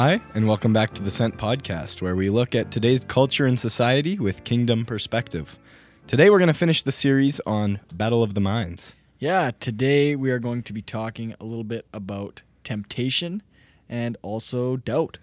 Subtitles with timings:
[0.00, 3.58] Hi, and welcome back to the Scent Podcast, where we look at today's culture and
[3.58, 5.58] society with kingdom perspective.
[6.06, 8.94] Today, we're going to finish the series on Battle of the Minds.
[9.18, 13.42] Yeah, today we are going to be talking a little bit about temptation
[13.88, 15.18] and also doubt.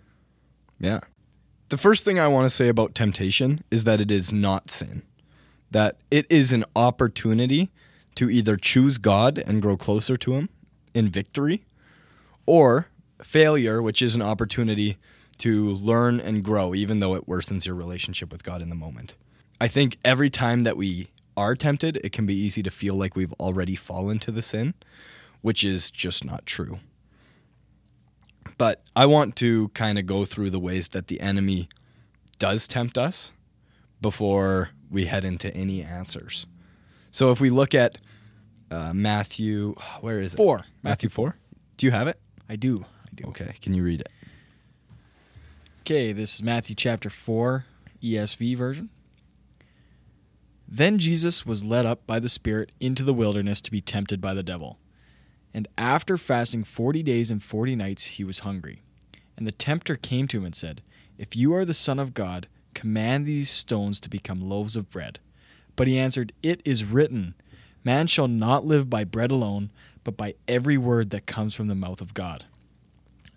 [0.78, 1.00] Yeah.
[1.70, 5.04] The first thing I want to say about temptation is that it is not sin,
[5.72, 7.72] that it is an opportunity
[8.16, 10.50] to either choose God and grow closer to Him
[10.94, 11.64] in victory,
[12.46, 12.88] or
[13.24, 14.98] failure, which is an opportunity
[15.38, 19.16] to learn and grow, even though it worsens your relationship with God in the moment.
[19.60, 23.16] I think every time that we are tempted, it can be easy to feel like
[23.16, 24.74] we've already fallen to the sin,
[25.42, 26.80] which is just not true.
[28.58, 31.68] But I want to kind of go through the ways that the enemy
[32.40, 33.34] does tempt us
[34.02, 36.48] before we head into any answers.
[37.12, 37.98] So if we look at
[38.72, 40.38] uh, Matthew, where is it?
[40.38, 40.66] Four.
[40.84, 41.36] Matthew 4?
[41.78, 42.20] Do you have it?
[42.50, 42.86] I do.
[43.16, 43.30] I do.
[43.30, 44.10] Okay, can you read it?
[45.82, 47.66] Okay, this is Matthew chapter 4,
[48.04, 48.90] ESV version.
[50.68, 54.34] Then Jesus was led up by the Spirit into the wilderness to be tempted by
[54.34, 54.80] the devil.
[55.54, 58.82] And after fasting forty days and forty nights, he was hungry.
[59.38, 60.82] And the tempter came to him and said,
[61.18, 65.20] If you are the Son of God, command these stones to become loaves of bread.
[65.76, 67.36] But he answered, It is written,
[67.86, 69.70] Man shall not live by bread alone,
[70.04, 72.46] but by every word that comes from the mouth of God.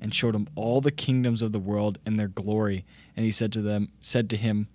[0.00, 2.84] and showed him all the kingdoms of the world and their glory.
[3.16, 4.68] And he said to them, said to him,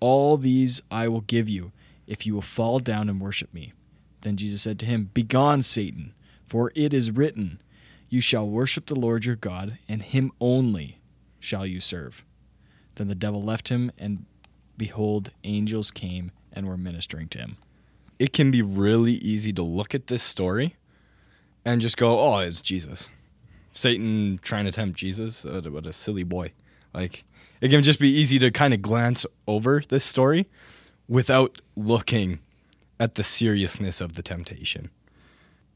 [0.00, 1.72] All these I will give you,
[2.06, 3.72] if you will fall down and worship me.
[4.22, 6.12] Then Jesus said to him, Begone, Satan,
[6.46, 7.60] for it is written,
[8.08, 11.00] You shall worship the Lord your God, and him only
[11.38, 12.24] shall you serve.
[12.96, 14.26] Then the devil left him, and
[14.76, 17.56] behold, angels came and were ministering to him.
[18.18, 20.76] It can be really easy to look at this story
[21.64, 23.08] and just go, "Oh, it's Jesus."
[23.72, 25.44] Satan trying to tempt Jesus.
[25.44, 26.52] Uh, what a silly boy.
[26.92, 27.24] Like
[27.60, 30.46] it can just be easy to kind of glance over this story
[31.08, 32.40] without looking
[32.98, 34.90] at the seriousness of the temptation.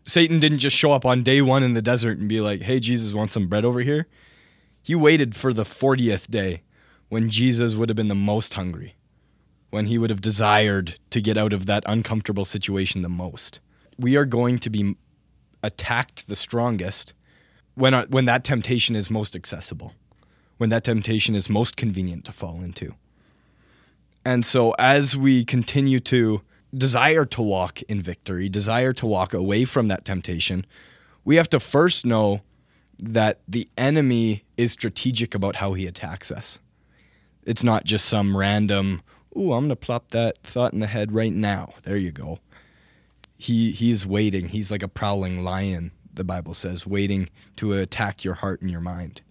[0.03, 2.79] Satan didn't just show up on day 1 in the desert and be like, "Hey,
[2.79, 4.07] Jesus wants some bread over here."
[4.83, 6.63] He waited for the 40th day
[7.09, 8.97] when Jesus would have been the most hungry,
[9.71, 13.61] when he would have desired to get out of that uncomfortable situation the most.
[13.99, 14.97] We are going to be
[15.63, 17.15] attacked the strongest
[17.75, 19.93] when when that temptation is most accessible,
[20.59, 22.95] when that temptation is most convenient to fall into.
[24.25, 26.43] And so as we continue to
[26.75, 30.65] desire to walk in victory, desire to walk away from that temptation,
[31.25, 32.41] we have to first know
[32.99, 36.59] that the enemy is strategic about how he attacks us.
[37.45, 39.03] It's not just some random,
[39.37, 41.75] ooh, I'm going to plop that thought in the head right now.
[41.83, 42.39] There you go.
[43.37, 44.49] He he's waiting.
[44.49, 48.81] He's like a prowling lion the Bible says, waiting to attack your heart and your
[48.81, 49.23] mind.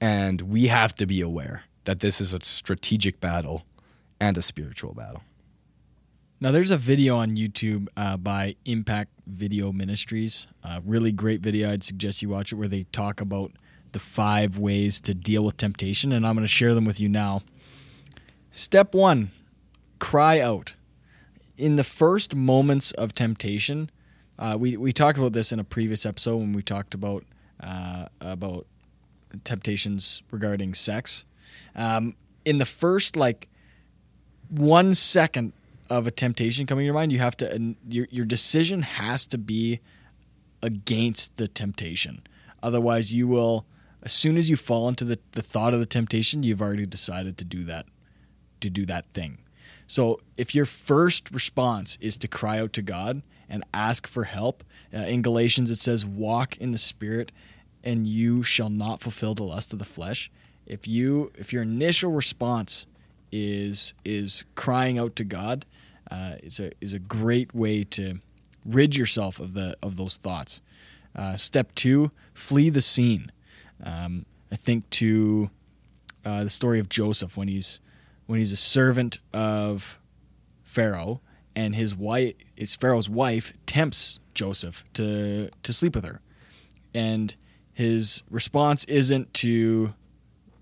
[0.00, 3.64] And we have to be aware that this is a strategic battle
[4.20, 5.22] and a spiritual battle.
[6.40, 10.48] Now, there's a video on YouTube uh, by Impact Video Ministries.
[10.84, 11.70] Really great video.
[11.70, 13.52] I'd suggest you watch it where they talk about
[13.92, 17.08] the five ways to deal with temptation, and I'm going to share them with you
[17.08, 17.42] now.
[18.50, 19.30] Step one
[20.00, 20.74] cry out.
[21.56, 23.88] In the first moments of temptation,
[24.38, 27.24] uh, we we talked about this in a previous episode when we talked about
[27.60, 28.66] uh, about
[29.44, 31.24] temptations regarding sex.
[31.74, 33.48] Um, in the first like
[34.48, 35.52] one second
[35.88, 39.38] of a temptation coming to your mind, you have to your your decision has to
[39.38, 39.80] be
[40.62, 42.22] against the temptation.
[42.62, 43.66] Otherwise, you will
[44.02, 47.38] as soon as you fall into the, the thought of the temptation, you've already decided
[47.38, 47.86] to do that
[48.60, 49.38] to do that thing.
[49.86, 54.64] So if your first response is to cry out to God and ask for help,
[54.94, 57.30] uh, in Galatians it says, "Walk in the Spirit,
[57.84, 60.30] and you shall not fulfill the lust of the flesh."
[60.66, 62.86] If you if your initial response
[63.30, 65.66] is is crying out to God,
[66.10, 68.20] uh, is a is a great way to
[68.64, 70.62] rid yourself of the of those thoughts.
[71.14, 73.30] Uh, step two: flee the scene.
[73.84, 75.50] Um, I think to
[76.24, 77.80] uh, the story of Joseph when he's
[78.26, 79.98] when he's a servant of
[80.62, 81.20] Pharaoh
[81.54, 86.20] and his wife, his Pharaoh's wife, tempts Joseph to to sleep with her,
[86.94, 87.34] and
[87.72, 89.94] his response isn't to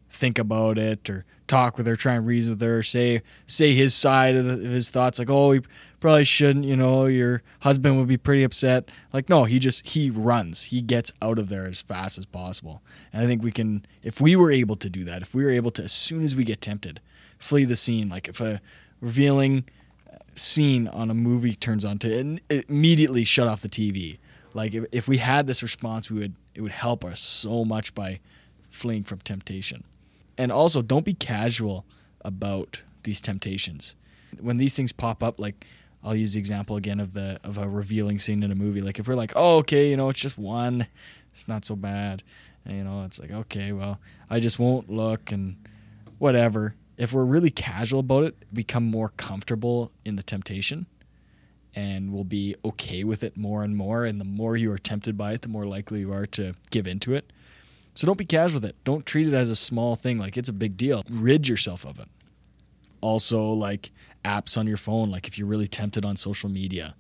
[0.08, 3.94] think about it or talk with her, try and reason with her, say say his
[3.94, 5.60] side of, the, of his thoughts, like, oh, he
[5.98, 8.88] probably shouldn't, you know, your husband would be pretty upset.
[9.12, 12.82] Like, no, he just he runs, he gets out of there as fast as possible.
[13.12, 15.50] And I think we can, if we were able to do that, if we were
[15.50, 17.00] able to, as soon as we get tempted,
[17.38, 18.08] flee the scene.
[18.08, 18.60] Like if a
[19.00, 19.64] revealing
[20.40, 24.18] scene on a movie turns on to and immediately shut off the TV.
[24.54, 27.94] Like if, if we had this response, we would it would help us so much
[27.94, 28.20] by
[28.70, 29.84] fleeing from temptation.
[30.36, 31.84] And also, don't be casual
[32.22, 33.94] about these temptations.
[34.40, 35.66] When these things pop up, like
[36.02, 38.80] I'll use the example again of the of a revealing scene in a movie.
[38.80, 40.86] Like if we're like, oh, okay, you know, it's just one,
[41.32, 42.22] it's not so bad.
[42.64, 43.98] And, you know, it's like, okay, well,
[44.28, 45.56] I just won't look and
[46.18, 46.74] whatever.
[47.00, 50.84] If we're really casual about it, become more comfortable in the temptation
[51.74, 54.04] and we'll be okay with it more and more.
[54.04, 56.86] And the more you are tempted by it, the more likely you are to give
[56.86, 57.32] into it.
[57.94, 58.76] So don't be casual with it.
[58.84, 61.02] Don't treat it as a small thing like it's a big deal.
[61.08, 62.08] Rid yourself of it.
[63.00, 63.92] Also, like
[64.22, 66.94] apps on your phone, like if you're really tempted on social media,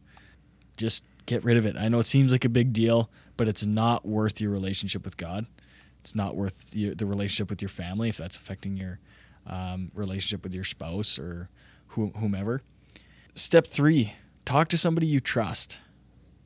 [0.78, 1.76] just get rid of it.
[1.76, 5.18] I know it seems like a big deal, but it's not worth your relationship with
[5.18, 5.44] God.
[6.00, 8.98] It's not worth the, the relationship with your family if that's affecting your
[9.50, 11.50] um, relationship with your spouse or
[11.88, 12.62] whomever.
[13.34, 14.14] Step three
[14.46, 15.80] talk to somebody you trust.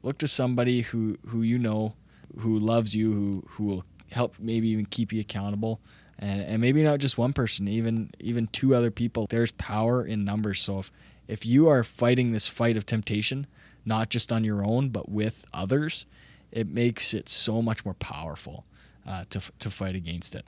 [0.02, 1.94] Look to somebody who who you know,
[2.38, 5.80] who loves you, who who will help maybe even keep you accountable.
[6.16, 9.26] And, and maybe not just one person, even even two other people.
[9.28, 10.60] There's power in numbers.
[10.60, 10.90] So if
[11.26, 13.46] if you are fighting this fight of temptation,
[13.84, 16.06] not just on your own, but with others,
[16.52, 18.64] it makes it so much more powerful
[19.06, 20.46] uh, to to fight against it.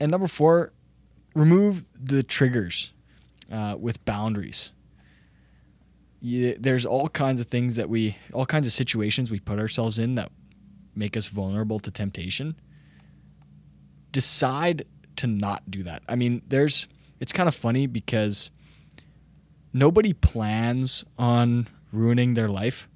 [0.00, 0.72] And number four,
[1.36, 2.92] remove the triggers
[3.52, 4.72] uh, with boundaries
[6.20, 9.98] you, there's all kinds of things that we, all kinds of situations we put ourselves
[9.98, 10.32] in that
[10.94, 12.56] make us vulnerable to temptation.
[14.12, 14.86] Decide
[15.16, 16.02] to not do that.
[16.08, 16.88] I mean, there's,
[17.20, 18.50] it's kind of funny because
[19.72, 22.88] nobody plans on ruining their life.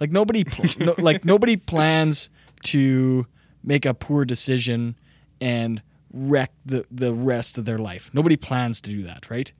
[0.00, 2.30] Like nobody, pl- no, like nobody plans
[2.64, 3.26] to
[3.62, 4.96] make a poor decision
[5.40, 8.10] and wreck the, the rest of their life.
[8.12, 9.52] Nobody plans to do that, right?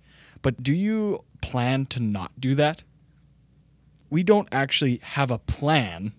[0.42, 2.84] But do you plan to not do that?
[4.12, 6.12] we don't actually have a plan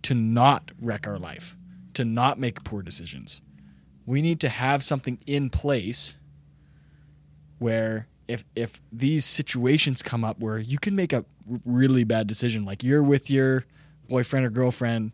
[0.00, 1.54] to not wreck our life,
[1.92, 3.42] to not make poor decisions.
[4.06, 6.16] We need to have something in place
[7.58, 11.26] where if if these situations come up where you can make a
[11.66, 13.66] really bad decision like you're with your
[14.08, 15.12] boyfriend or girlfriend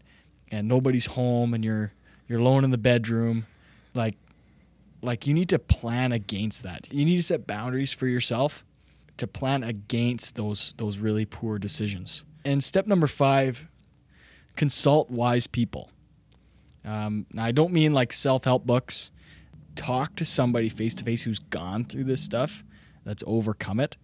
[0.52, 1.92] and nobody's home and you're
[2.28, 3.44] you're alone in the bedroom
[3.94, 4.16] like
[5.02, 6.88] like you need to plan against that.
[6.92, 8.64] You need to set boundaries for yourself
[9.16, 12.24] to plan against those those really poor decisions.
[12.44, 13.68] And step number five,
[14.56, 15.90] consult wise people.
[16.84, 19.10] Um, I don't mean like self help books.
[19.74, 22.62] Talk to somebody face to face who's gone through this stuff,
[23.04, 23.96] that's overcome it,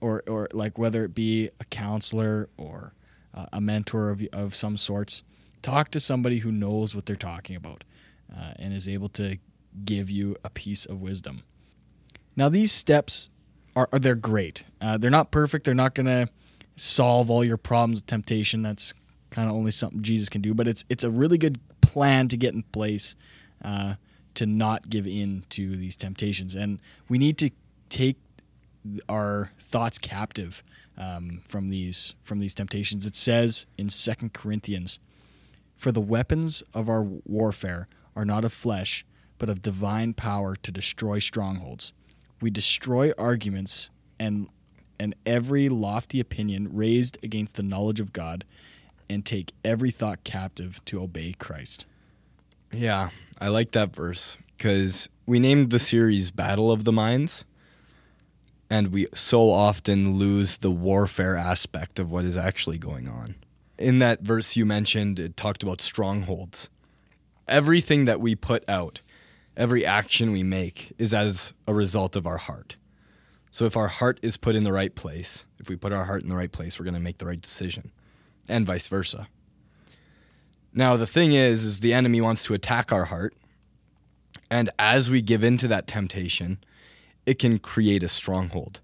[0.00, 2.92] or or like whether it be a counselor or
[3.34, 5.22] uh, a mentor of of some sorts.
[5.62, 7.84] Talk to somebody who knows what they're talking about
[8.34, 9.38] uh, and is able to
[9.84, 11.42] give you a piece of wisdom.
[12.34, 13.30] Now these steps
[13.74, 14.64] are, are they're great.
[14.80, 15.64] Uh, they're not perfect.
[15.64, 16.28] They're not going to
[16.76, 18.62] solve all your problems with temptation.
[18.62, 18.94] That's
[19.30, 20.54] kind of only something Jesus can do.
[20.54, 23.14] But it's it's a really good plan to get in place
[23.62, 23.94] uh,
[24.34, 26.54] to not give in to these temptations.
[26.54, 27.50] And we need to
[27.88, 28.16] take
[29.08, 30.62] our thoughts captive
[30.96, 33.06] um, from these from these temptations.
[33.06, 34.98] It says in Second Corinthians,
[35.76, 39.06] "For the weapons of our warfare are not of flesh,
[39.38, 41.92] but of divine power to destroy strongholds."
[42.40, 44.48] we destroy arguments and
[44.98, 48.44] and every lofty opinion raised against the knowledge of God
[49.10, 51.84] and take every thought captive to obey Christ.
[52.72, 57.44] Yeah, I like that verse because we named the series Battle of the Minds,
[58.70, 63.34] and we so often lose the warfare aspect of what is actually going on.
[63.78, 66.70] In that verse you mentioned, it talked about strongholds.
[67.48, 69.00] Everything that we put out
[69.56, 72.76] every action we make is as a result of our heart.
[73.50, 76.22] So if our heart is put in the right place, if we put our heart
[76.22, 77.90] in the right place, we're going to make the right decision,
[78.48, 79.28] and vice versa.
[80.74, 83.34] Now the thing is is the enemy wants to attack our heart,
[84.50, 86.58] and as we give in to that temptation,
[87.24, 88.80] it can create a stronghold.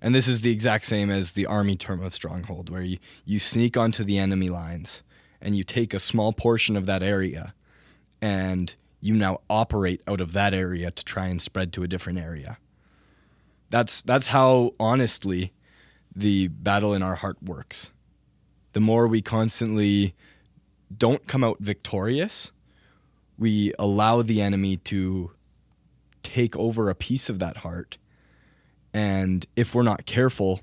[0.00, 3.38] And this is the exact same as the army term of stronghold, where you, you
[3.38, 5.04] sneak onto the enemy lines
[5.40, 7.54] and you take a small portion of that area
[8.22, 12.20] and you now operate out of that area to try and spread to a different
[12.20, 12.56] area.
[13.68, 15.52] That's that's how honestly
[16.14, 17.90] the battle in our heart works.
[18.74, 20.14] The more we constantly
[20.96, 22.52] don't come out victorious,
[23.38, 25.32] we allow the enemy to
[26.22, 27.98] take over a piece of that heart.
[28.94, 30.60] And if we're not careful,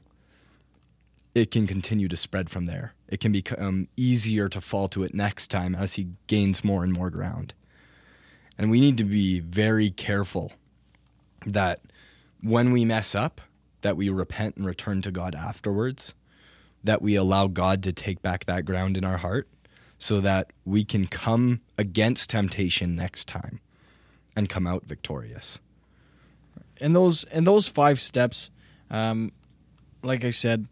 [1.35, 2.93] it can continue to spread from there.
[3.07, 6.91] It can become easier to fall to it next time as he gains more and
[6.91, 7.53] more ground.
[8.57, 10.51] And we need to be very careful
[11.45, 11.79] that
[12.41, 13.41] when we mess up,
[13.81, 16.13] that we repent and return to God afterwards,
[16.83, 19.47] that we allow God to take back that ground in our heart
[19.97, 23.59] so that we can come against temptation next time
[24.35, 25.59] and come out victorious.
[26.81, 28.49] And those and those five steps,
[28.89, 29.33] um,
[30.01, 30.67] like I said,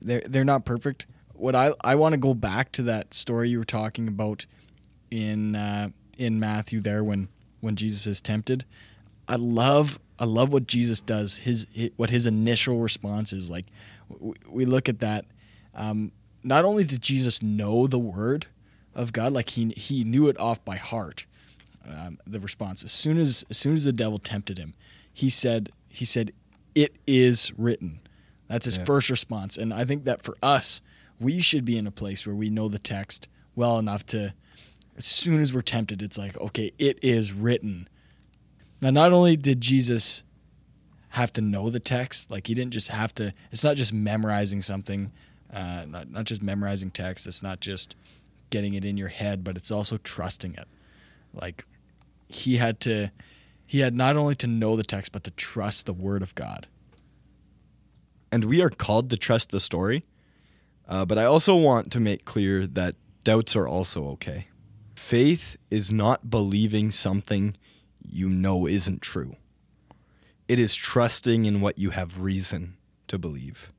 [0.00, 1.06] they're they're not perfect.
[1.34, 4.46] What I I want to go back to that story you were talking about
[5.10, 7.28] in uh, in Matthew there when
[7.60, 8.64] when Jesus is tempted.
[9.26, 11.38] I love I love what Jesus does.
[11.38, 13.66] His, what his initial response is like.
[14.08, 15.26] We, we look at that.
[15.74, 16.12] Um,
[16.42, 18.46] not only did Jesus know the word
[18.94, 21.26] of God, like he he knew it off by heart.
[21.88, 24.74] Um, the response as soon as as soon as the devil tempted him,
[25.12, 26.32] he said he said,
[26.74, 28.00] "It is written."
[28.48, 28.84] That's his Yeah.
[28.84, 30.80] first response, and I think that for us,
[31.20, 34.32] we should be in a place where we know the text well enough to,
[34.96, 37.88] as soon as we're tempted, it's like, okay, it is written.
[38.80, 40.22] Now, not only did Jesus
[41.10, 43.32] have to know the text, like he didn't just have to.
[43.50, 45.10] It's not just memorizing something,
[45.52, 47.26] uh, not not just memorizing text.
[47.26, 47.96] It's not just
[48.50, 50.68] getting it in your head, but it's also trusting it.
[51.34, 51.64] Like
[52.28, 53.10] he had to,
[53.66, 56.66] he had not only to know the text, but to trust the word of God.
[58.30, 60.04] And we are called to trust the story.
[60.88, 64.48] Uh, but I also want to make clear that doubts are also okay.
[64.96, 67.56] Faith is not believing something
[68.02, 69.36] you know isn't true,
[70.48, 73.70] it is trusting in what you have reason to believe.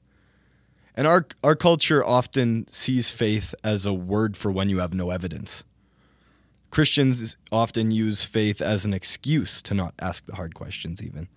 [0.96, 5.12] And our, our culture often sees faith as a word for when you have no
[5.12, 5.64] evidence.
[6.72, 11.28] Christians often use faith as an excuse to not ask the hard questions, even.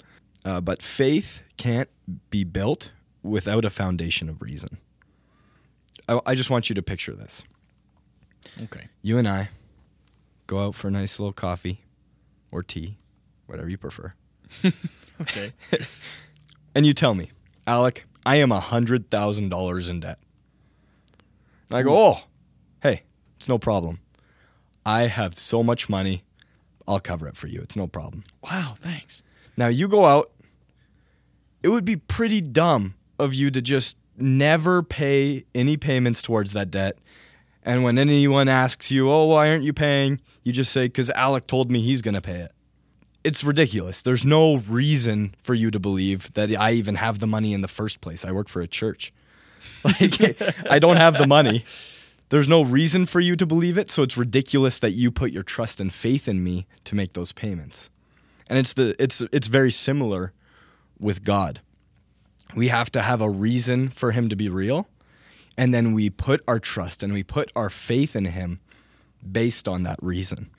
[0.45, 1.88] Uh, but faith can't
[2.28, 2.90] be built
[3.22, 4.78] without a foundation of reason.
[6.08, 7.44] I, I just want you to picture this.
[8.64, 8.88] Okay.
[9.02, 9.50] You and I
[10.46, 11.82] go out for a nice little coffee
[12.50, 12.96] or tea,
[13.46, 14.14] whatever you prefer.
[15.20, 15.52] Okay.
[16.74, 17.30] And you tell me,
[17.66, 20.18] Alec, I am $100,000 in debt.
[21.68, 22.20] And I go, oh,
[22.82, 23.02] hey,
[23.36, 24.00] it's no problem.
[24.86, 26.24] I have so much money.
[26.88, 27.60] I'll cover it for you.
[27.60, 28.24] It's no problem.
[28.42, 28.74] wow.
[28.78, 29.22] Thanks.
[29.56, 30.32] Now you go out,
[31.62, 36.70] it would be pretty dumb of you to just never pay any payments towards that
[36.70, 36.98] debt.
[37.62, 40.20] And when anyone asks you, oh, why aren't you paying?
[40.42, 42.52] You just say, because Alec told me he's going to pay it.
[43.24, 44.02] It's ridiculous.
[44.02, 47.68] There's no reason for you to believe that I even have the money in the
[47.68, 48.24] first place.
[48.24, 49.12] I work for a church.
[49.84, 51.64] Like, I don't have the money.
[52.28, 53.90] There's no reason for you to believe it.
[53.90, 57.32] So it's ridiculous that you put your trust and faith in me to make those
[57.32, 57.90] payments
[58.52, 60.34] and it's the it's it's very similar
[61.00, 61.62] with God.
[62.54, 64.88] We have to have a reason for him to be real,
[65.56, 68.61] and then we put our trust and we put our faith in him
[69.30, 70.50] based on that reason.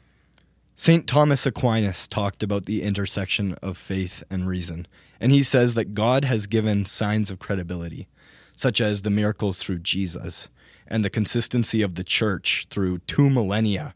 [0.76, 1.06] St.
[1.06, 4.88] Thomas Aquinas talked about the intersection of faith and reason,
[5.20, 8.08] and he says that God has given signs of credibility,
[8.56, 10.50] such as the miracles through Jesus
[10.88, 13.94] and the consistency of the church through two millennia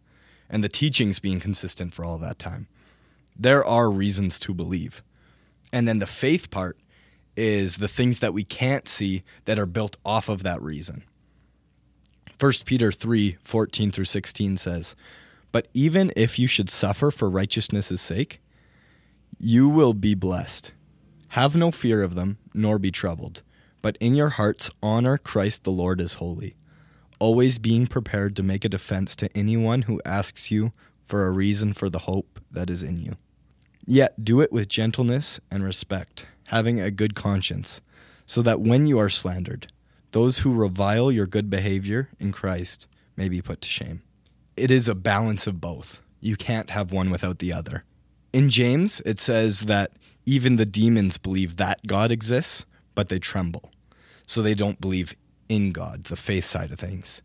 [0.50, 2.68] and the teachings being consistent for all that time
[3.40, 5.04] there are reasons to believe.
[5.72, 6.78] And then the faith part
[7.38, 11.04] is the things that we can't see that are built off of that reason.
[12.40, 14.96] 1 Peter 3 14 through 16 says,
[15.52, 18.42] But even if you should suffer for righteousness' sake,
[19.40, 20.74] you will be blessed.
[21.30, 23.44] Have no fear of them, nor be troubled,
[23.82, 26.56] but in your hearts honor Christ the Lord as holy,
[27.20, 30.72] always being prepared to make a defense to anyone who asks you
[31.06, 33.16] for a reason for the hope that is in you.
[33.86, 37.82] Yet do it with gentleness and respect, having a good conscience,
[38.26, 39.68] so that when you are slandered,
[40.12, 44.02] those who revile your good behavior in Christ may be put to shame.
[44.56, 46.02] It is a balance of both.
[46.20, 47.84] You can't have one without the other.
[48.34, 49.92] In James, it says that
[50.26, 53.72] even the demons believe that God exists, but they tremble.
[54.26, 55.14] So they don't believe
[55.48, 57.22] in God, the faith side of things.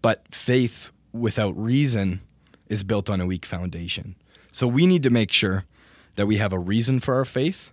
[0.00, 2.20] But faith without reason
[2.68, 4.16] is built on a weak foundation.
[4.50, 5.64] So we need to make sure
[6.16, 7.71] that we have a reason for our faith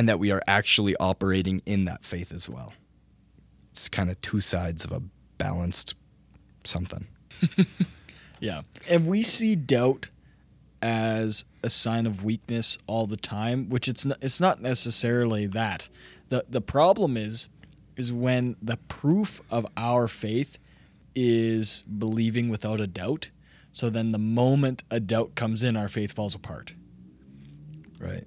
[0.00, 2.72] and that we are actually operating in that faith as well.
[3.72, 5.02] It's kind of two sides of a
[5.36, 5.94] balanced
[6.64, 7.06] something.
[8.40, 8.62] Yeah.
[8.88, 10.08] And we see doubt
[10.80, 15.90] as a sign of weakness all the time, which it's not, it's not necessarily that.
[16.30, 17.50] The the problem is
[17.96, 20.58] is when the proof of our faith
[21.14, 23.28] is believing without a doubt.
[23.72, 26.72] So then the moment a doubt comes in, our faith falls apart.
[27.98, 28.24] Right.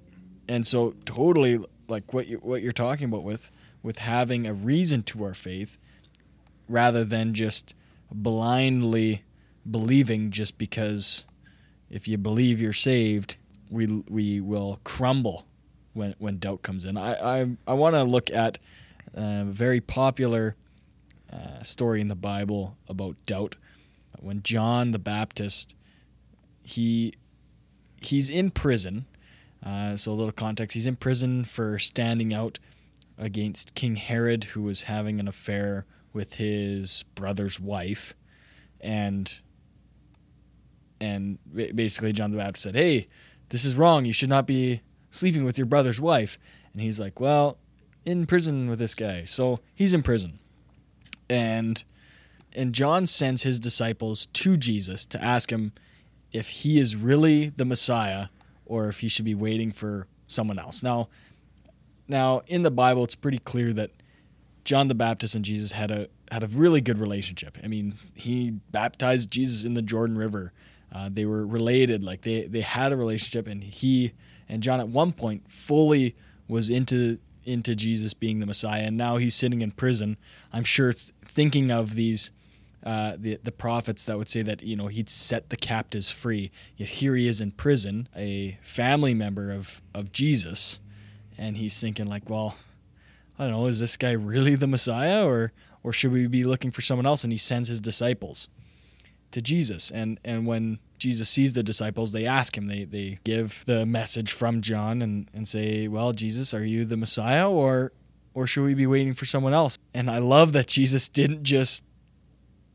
[0.48, 1.58] And so totally
[1.88, 3.50] like what you what you're talking about with
[3.82, 5.78] with having a reason to our faith
[6.68, 7.74] rather than just
[8.10, 9.22] blindly
[9.70, 11.24] believing just because
[11.90, 13.36] if you believe you're saved
[13.70, 15.46] we we will crumble
[15.92, 16.96] when when doubt comes in.
[16.96, 18.58] I i, I want to look at
[19.14, 20.56] a very popular
[21.32, 23.56] uh, story in the bible about doubt.
[24.20, 25.74] When john the baptist
[26.62, 27.14] he
[28.00, 29.06] he's in prison
[29.64, 32.58] uh, so a little context: he's in prison for standing out
[33.16, 38.14] against King Herod, who was having an affair with his brother's wife,
[38.80, 39.40] and
[41.00, 41.38] and
[41.74, 43.08] basically John the Baptist said, "Hey,
[43.48, 44.04] this is wrong.
[44.04, 46.38] You should not be sleeping with your brother's wife."
[46.72, 47.58] And he's like, "Well,
[48.04, 50.38] in prison with this guy." So he's in prison,
[51.30, 51.82] and
[52.52, 55.72] and John sends his disciples to Jesus to ask him
[56.32, 58.26] if he is really the Messiah
[58.66, 60.82] or if he should be waiting for someone else.
[60.82, 61.08] Now,
[62.08, 63.90] now in the Bible, it's pretty clear that
[64.64, 67.58] John the Baptist and Jesus had a had a really good relationship.
[67.62, 70.52] I mean, he baptized Jesus in the Jordan River.
[70.92, 74.12] Uh, they were related, like they they had a relationship, and he
[74.48, 76.16] and John at one point fully
[76.48, 80.16] was into into Jesus being the Messiah, and now he's sitting in prison.
[80.52, 82.30] I'm sure th- thinking of these
[82.84, 86.50] uh, the the prophets that would say that you know he'd set the captives free.
[86.76, 90.80] Yet here he is in prison, a family member of of Jesus,
[91.38, 92.56] and he's thinking like, well,
[93.38, 96.70] I don't know, is this guy really the Messiah, or or should we be looking
[96.70, 97.24] for someone else?
[97.24, 98.48] And he sends his disciples
[99.30, 103.64] to Jesus, and and when Jesus sees the disciples, they ask him, they they give
[103.66, 107.92] the message from John and and say, well, Jesus, are you the Messiah, or
[108.34, 109.78] or should we be waiting for someone else?
[109.94, 111.82] And I love that Jesus didn't just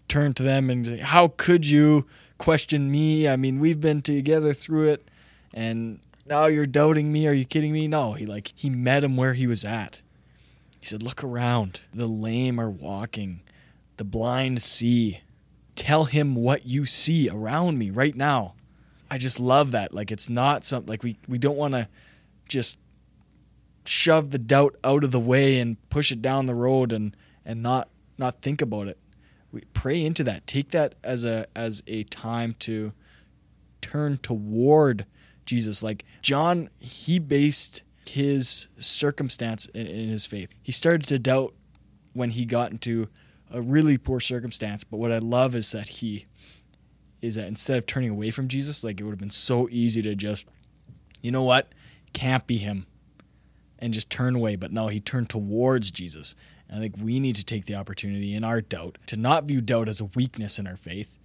[0.10, 2.05] turn to them and say, How could you
[2.38, 3.27] question me?
[3.27, 5.10] I mean, we've been together through it
[5.53, 7.27] and now you're doubting me.
[7.27, 7.88] Are you kidding me?
[7.88, 10.01] No, he like he met him where he was at.
[10.79, 11.81] He said, Look around.
[11.94, 13.42] The lame are walking.
[13.98, 15.22] The blind see.
[15.75, 18.53] Tell him what you see around me right now.
[19.10, 19.94] I just love that.
[19.94, 21.88] Like it's not something like we, we don't want to
[22.48, 22.77] just
[23.86, 27.64] shove the doubt out of the way and push it down the road and, and
[27.64, 28.98] not not think about it
[29.51, 30.46] we pray into that.
[30.48, 32.94] Take that as a as a time to
[33.81, 35.05] turn toward
[35.46, 35.81] jesus.
[35.81, 40.53] Like john he based his circumstance in, in, his faith.
[40.62, 41.53] He started to doubt
[42.14, 43.07] when he got into
[43.51, 46.25] a really poor circumstance but what i love is that he
[47.20, 50.03] is that instead of turning away from jesus like it would have been so easy
[50.03, 50.48] to just
[51.22, 51.74] you know what?
[52.14, 52.85] Can't be him
[53.79, 56.35] and just turn away but no he turned towards jesus
[56.70, 59.59] and I think we need to take the opportunity in our doubt to not view
[59.59, 61.18] doubt as a weakness in our faith,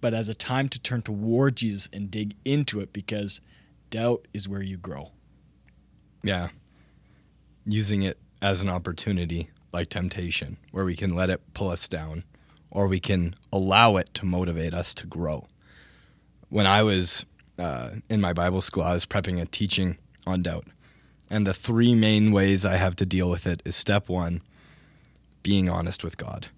[0.00, 3.42] but as a time to turn toward Jesus and dig into it because
[3.90, 5.10] doubt is where you grow.
[6.22, 6.48] Yeah.
[7.66, 12.24] Using it as an opportunity, like temptation, where we can let it pull us down
[12.70, 15.46] or we can allow it to motivate us to grow.
[16.48, 17.26] When I was
[17.58, 20.66] uh, in my Bible school, I was prepping a teaching on doubt.
[21.30, 24.42] And the three main ways I have to deal with it is step one,
[25.42, 26.48] being honest with God.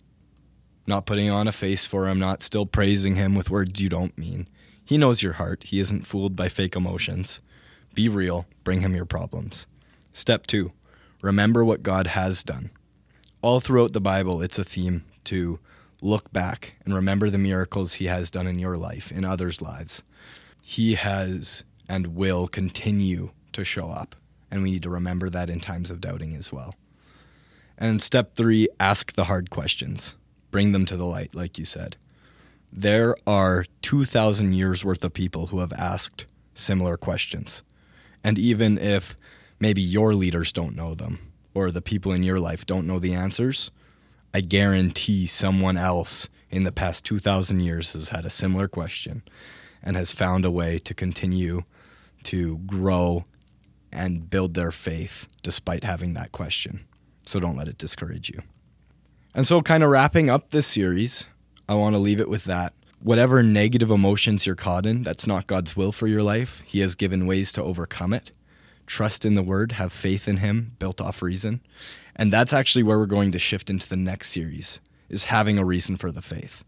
[0.86, 4.16] Not putting on a face for Him, not still praising Him with words you don't
[4.16, 4.48] mean.
[4.84, 5.64] He knows your heart.
[5.64, 7.40] He isn't fooled by fake emotions.
[7.94, 8.46] Be real.
[8.64, 9.66] Bring Him your problems.
[10.12, 10.72] Step two,
[11.20, 12.70] remember what God has done.
[13.42, 15.58] All throughout the Bible, it's a theme to
[16.00, 20.02] look back and remember the miracles He has done in your life, in others' lives.
[20.64, 24.16] He has and will continue to show up,
[24.52, 26.74] and we need to remember that in times of doubting as well.
[27.78, 30.14] And step three, ask the hard questions.
[30.50, 31.96] Bring them to the light, like you said.
[32.70, 37.62] There are 2,000 years worth of people who have asked similar questions.
[38.22, 39.16] And even if
[39.58, 41.18] maybe your leaders don't know them
[41.54, 43.70] or the people in your life don't know the answers,
[44.34, 49.22] I guarantee someone else in the past 2,000 years has had a similar question
[49.82, 51.62] and has found a way to continue
[52.24, 53.24] to grow
[53.92, 56.84] and build their faith despite having that question.
[57.24, 58.42] So don't let it discourage you.
[59.34, 61.26] And so, kind of wrapping up this series,
[61.68, 62.74] I want to leave it with that.
[63.00, 66.62] Whatever negative emotions you're caught in, that's not God's will for your life.
[66.66, 68.30] He has given ways to overcome it.
[68.86, 71.60] Trust in the Word, have faith in Him, built off reason.
[72.14, 75.64] And that's actually where we're going to shift into the next series, is having a
[75.64, 76.62] reason for the faith,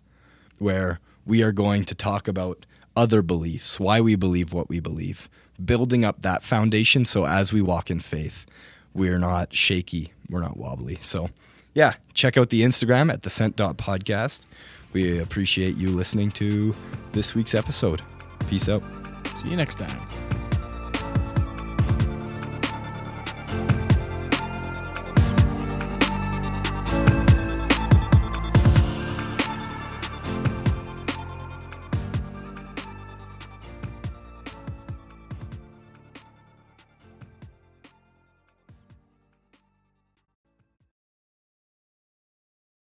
[0.58, 2.64] where we are going to talk about
[2.96, 5.28] other beliefs, why we believe what we believe,
[5.62, 8.46] building up that foundation so as we walk in faith,
[8.92, 10.98] we're not shaky, we're not wobbly.
[11.00, 11.30] So,
[11.74, 14.46] yeah, check out the Instagram at the scent.podcast.
[14.92, 16.72] We appreciate you listening to
[17.12, 18.02] this week's episode.
[18.48, 18.84] Peace out.
[19.38, 20.23] See you next time.